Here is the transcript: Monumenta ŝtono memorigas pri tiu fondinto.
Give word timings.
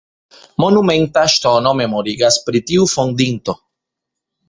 Monumenta 0.63 1.25
ŝtono 1.35 1.75
memorigas 1.83 2.41
pri 2.49 2.65
tiu 2.73 2.91
fondinto. 2.97 3.61